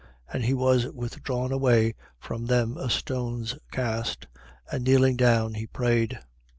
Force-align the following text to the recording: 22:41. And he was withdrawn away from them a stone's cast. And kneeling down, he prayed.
22:41. 0.31 0.33
And 0.33 0.45
he 0.45 0.53
was 0.55 0.87
withdrawn 0.93 1.51
away 1.51 1.93
from 2.17 2.47
them 2.47 2.75
a 2.75 2.89
stone's 2.89 3.55
cast. 3.71 4.25
And 4.71 4.83
kneeling 4.83 5.15
down, 5.15 5.53
he 5.53 5.67
prayed. 5.67 6.17